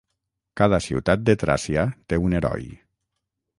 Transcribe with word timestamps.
Cada 0.61 0.79
ciutat 0.85 1.27
de 1.29 1.35
Tràcia 1.45 1.85
té 2.13 2.21
un 2.29 2.37
heroi. 2.41 2.69